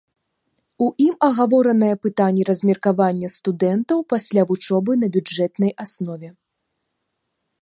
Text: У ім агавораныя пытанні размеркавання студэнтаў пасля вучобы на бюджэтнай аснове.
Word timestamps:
У 0.85 0.87
ім 1.07 1.13
агавораныя 1.27 1.99
пытанні 2.07 2.43
размеркавання 2.49 3.27
студэнтаў 3.37 3.99
пасля 4.15 4.41
вучобы 4.53 4.91
на 5.03 5.07
бюджэтнай 5.19 5.71
аснове. 5.87 6.29